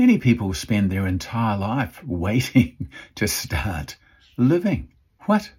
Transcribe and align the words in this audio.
Many 0.00 0.16
people 0.16 0.54
spend 0.54 0.90
their 0.90 1.06
entire 1.06 1.58
life 1.58 2.02
waiting 2.02 2.88
to 3.16 3.28
start 3.28 3.98
living. 4.38 4.88
What? 5.26 5.52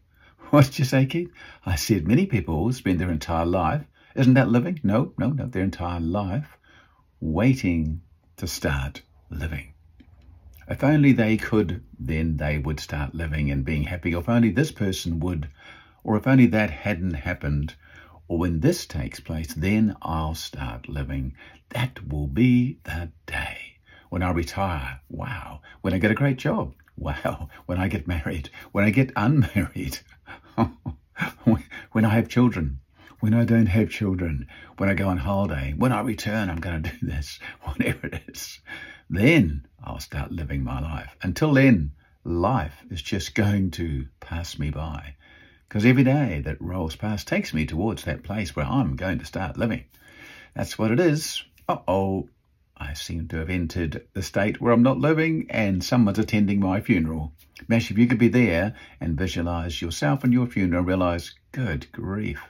What 0.50 0.66
did 0.66 0.79
you 0.79 0.86
say, 0.86 1.06
Keith? 1.06 1.29
I 1.64 1.75
said 1.75 2.08
many 2.08 2.25
people 2.25 2.74
spend 2.74 3.00
their 3.00 3.12
entire 3.12 3.46
life. 3.46 3.83
Isn't 4.16 4.33
that 4.33 4.50
living? 4.50 4.80
No, 4.82 5.14
no, 5.19 5.30
no. 5.30 5.46
Their 5.46 5.62
entire 5.62 6.00
life 6.00 6.58
waiting 7.19 8.02
to 8.38 8.48
start 8.48 9.04
living. 9.30 9.73
If 10.67 10.83
only 10.83 11.11
they 11.11 11.37
could, 11.37 11.83
then 11.99 12.37
they 12.37 12.57
would 12.57 12.79
start 12.79 13.13
living 13.13 13.51
and 13.51 13.63
being 13.63 13.83
happy. 13.83 14.13
If 14.13 14.27
only 14.27 14.49
this 14.49 14.71
person 14.71 15.19
would, 15.19 15.49
or 16.03 16.17
if 16.17 16.25
only 16.25 16.47
that 16.47 16.71
hadn't 16.71 17.13
happened, 17.13 17.75
or 18.27 18.39
when 18.39 18.61
this 18.61 18.87
takes 18.87 19.19
place, 19.19 19.53
then 19.53 19.95
I'll 20.01 20.33
start 20.33 20.89
living. 20.89 21.35
That 21.69 22.07
will 22.07 22.25
be 22.25 22.79
the 22.85 23.11
day. 23.27 23.50
When 24.12 24.23
I 24.23 24.32
retire, 24.32 25.00
wow. 25.07 25.61
When 25.79 25.93
I 25.93 25.97
get 25.97 26.11
a 26.11 26.15
great 26.15 26.36
job, 26.36 26.74
wow. 26.97 27.47
When 27.65 27.79
I 27.79 27.88
get 27.88 28.10
married, 28.10 28.50
when 28.74 28.83
I 28.83 28.89
get 28.89 29.14
unmarried, 29.15 30.00
when 31.93 32.04
I 32.04 32.10
have 32.10 32.28
children, 32.28 32.82
when 33.22 33.34
I 33.34 33.46
don't 33.46 33.68
have 33.68 33.90
children, 33.90 34.48
when 34.76 34.90
I 34.90 34.96
go 34.96 35.08
on 35.08 35.20
holiday, 35.20 35.74
when 35.78 35.94
I 35.94 36.02
return, 36.02 36.50
I'm 36.50 36.60
going 36.60 36.84
to 36.84 36.90
do 36.90 36.98
this, 37.08 37.40
whatever 37.62 38.08
it 38.08 38.22
is. 38.28 38.60
Then 39.10 39.66
I'll 39.82 40.02
start 40.02 40.34
living 40.34 40.62
my 40.62 40.82
life. 40.82 41.16
Until 41.22 41.54
then, 41.54 41.94
life 42.26 42.84
is 42.90 43.02
just 43.02 43.34
going 43.34 43.72
to 43.72 44.10
pass 44.20 44.60
me 44.60 44.72
by. 44.72 45.16
Because 45.70 45.86
every 45.86 46.04
day 46.04 46.41
that 46.44 46.60
rolls 46.60 46.98
past 46.98 47.30
takes 47.30 47.54
me 47.54 47.66
towards 47.66 48.04
that 48.04 48.24
place 48.24 48.58
where 48.58 48.66
I'm 48.66 48.98
going 48.98 49.20
to 49.20 49.26
start 49.26 49.55
living. 49.55 49.86
That's 50.54 50.78
what 50.78 50.91
it 50.91 51.00
is. 51.00 51.41
Uh 51.70 51.78
oh. 51.88 52.28
I 52.84 52.94
seem 52.94 53.27
to 53.27 53.38
have 53.38 53.52
entered 53.52 54.08
the 54.13 54.23
state 54.23 54.59
where 54.59 54.73
I'm 54.73 54.81
not 54.81 54.98
living 54.98 55.45
and 55.52 55.84
someone's 55.84 56.17
attending 56.17 56.59
my 56.59 56.81
funeral. 56.81 57.31
Mesh, 57.68 57.91
if 57.91 57.98
you 57.99 58.07
could 58.07 58.18
be 58.18 58.27
there 58.27 58.73
and 58.99 59.15
visualize 59.15 59.84
yourself 59.84 60.23
and 60.23 60.34
your 60.34 60.48
funeral 60.48 60.84
realize, 60.84 61.35
good 61.51 61.91
grief, 61.91 62.41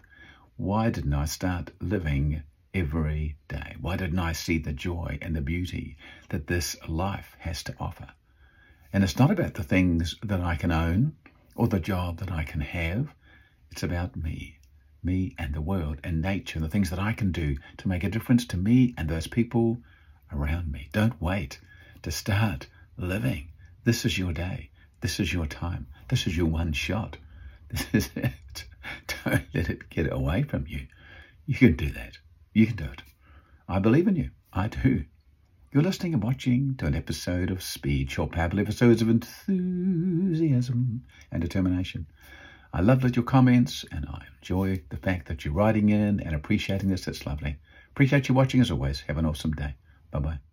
why 0.55 0.89
didn't 0.89 1.13
I 1.13 1.25
start 1.25 1.71
living 1.81 2.43
every 2.73 3.35
day? 3.49 3.75
Why 3.81 3.97
didn't 3.97 4.19
I 4.19 4.31
see 4.31 4.57
the 4.57 4.71
joy 4.71 5.19
and 5.21 5.35
the 5.35 5.41
beauty 5.41 5.97
that 6.29 6.47
this 6.47 6.77
life 6.87 7.35
has 7.39 7.61
to 7.63 7.75
offer? 7.77 8.07
And 8.93 9.03
it's 9.03 9.19
not 9.19 9.31
about 9.31 9.55
the 9.55 9.63
things 9.63 10.15
that 10.23 10.39
I 10.39 10.55
can 10.55 10.71
own 10.71 11.13
or 11.55 11.67
the 11.67 11.81
job 11.81 12.19
that 12.19 12.31
I 12.31 12.45
can 12.45 12.61
have. 12.61 13.13
It's 13.69 13.83
about 13.83 14.15
me, 14.15 14.59
me 15.03 15.35
and 15.37 15.53
the 15.53 15.61
world 15.61 15.97
and 16.05 16.21
nature, 16.21 16.57
and 16.57 16.65
the 16.65 16.71
things 16.71 16.89
that 16.89 16.99
I 16.99 17.11
can 17.11 17.33
do 17.33 17.57
to 17.77 17.89
make 17.89 18.05
a 18.05 18.09
difference 18.09 18.45
to 18.45 18.57
me 18.57 18.95
and 18.97 19.09
those 19.09 19.27
people 19.27 19.81
around 20.33 20.71
me. 20.71 20.89
Don't 20.91 21.21
wait 21.21 21.59
to 22.03 22.11
start 22.11 22.67
living. 22.97 23.49
This 23.83 24.05
is 24.05 24.17
your 24.17 24.33
day. 24.33 24.69
This 25.01 25.19
is 25.19 25.33
your 25.33 25.47
time. 25.47 25.87
This 26.09 26.27
is 26.27 26.37
your 26.37 26.47
one 26.47 26.73
shot. 26.73 27.17
This 27.71 27.87
is 27.93 28.09
it. 28.17 28.65
Don't 29.07 29.45
let 29.53 29.69
it 29.69 29.89
get 29.89 30.11
away 30.11 30.43
from 30.43 30.65
you. 30.67 30.87
You 31.45 31.55
can 31.55 31.77
do 31.77 31.89
that. 31.91 32.17
You 32.53 32.67
can 32.67 32.75
do 32.75 32.83
it. 32.83 33.01
I 33.67 33.79
believe 33.79 34.09
in 34.09 34.17
you. 34.17 34.31
I 34.51 34.67
do. 34.67 35.05
You're 35.71 35.83
listening 35.83 36.13
and 36.13 36.21
watching 36.21 36.75
to 36.79 36.85
an 36.85 36.95
episode 36.95 37.49
of 37.49 37.63
Speed, 37.63 38.11
short 38.11 38.33
powerful 38.33 38.59
episodes 38.59 39.01
of 39.01 39.07
enthusiasm 39.07 41.03
and 41.31 41.41
determination. 41.41 42.07
I 42.73 42.81
love 42.81 42.99
that 43.01 43.15
your 43.15 43.23
comments 43.23 43.85
and 43.89 44.05
I 44.05 44.25
enjoy 44.37 44.83
the 44.89 44.97
fact 44.97 45.29
that 45.29 45.45
you're 45.45 45.53
writing 45.53 45.87
in 45.89 46.19
and 46.19 46.35
appreciating 46.35 46.89
this. 46.89 47.07
It's 47.07 47.25
lovely. 47.25 47.55
Appreciate 47.91 48.27
you 48.27 48.35
watching 48.35 48.59
as 48.59 48.69
always. 48.69 48.99
Have 49.07 49.17
an 49.17 49.25
awesome 49.25 49.53
day. 49.53 49.75
Bye 50.11 50.19
bye. 50.19 50.50